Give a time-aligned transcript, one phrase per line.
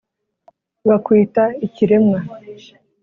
[0.87, 2.19] bakwita ikiremwa